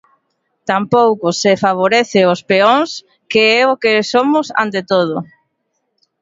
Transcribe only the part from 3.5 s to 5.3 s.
é o que somos ante todo.